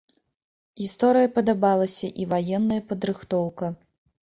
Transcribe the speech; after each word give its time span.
Гісторыя 0.83 1.31
падабалася 1.37 2.13
і 2.23 2.29
ваенная 2.35 2.83
падрыхтоўка. 2.93 3.77